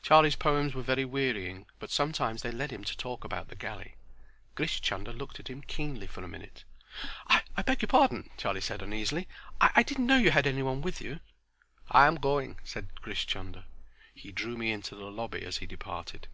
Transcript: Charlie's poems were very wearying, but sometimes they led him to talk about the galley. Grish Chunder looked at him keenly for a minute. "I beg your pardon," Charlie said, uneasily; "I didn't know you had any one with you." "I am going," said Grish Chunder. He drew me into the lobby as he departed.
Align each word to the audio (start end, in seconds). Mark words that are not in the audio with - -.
Charlie's 0.00 0.36
poems 0.36 0.74
were 0.74 0.82
very 0.82 1.04
wearying, 1.04 1.66
but 1.80 1.90
sometimes 1.90 2.42
they 2.42 2.52
led 2.52 2.70
him 2.70 2.84
to 2.84 2.96
talk 2.96 3.24
about 3.24 3.48
the 3.48 3.56
galley. 3.56 3.96
Grish 4.54 4.80
Chunder 4.80 5.12
looked 5.12 5.40
at 5.40 5.48
him 5.50 5.60
keenly 5.60 6.06
for 6.06 6.22
a 6.22 6.28
minute. 6.28 6.62
"I 7.26 7.42
beg 7.66 7.82
your 7.82 7.88
pardon," 7.88 8.30
Charlie 8.36 8.60
said, 8.60 8.80
uneasily; 8.80 9.26
"I 9.60 9.82
didn't 9.82 10.06
know 10.06 10.18
you 10.18 10.30
had 10.30 10.46
any 10.46 10.62
one 10.62 10.82
with 10.82 11.00
you." 11.00 11.18
"I 11.90 12.06
am 12.06 12.14
going," 12.14 12.60
said 12.62 12.94
Grish 13.02 13.26
Chunder. 13.26 13.64
He 14.14 14.30
drew 14.30 14.56
me 14.56 14.70
into 14.70 14.94
the 14.94 15.06
lobby 15.10 15.42
as 15.42 15.56
he 15.56 15.66
departed. 15.66 16.28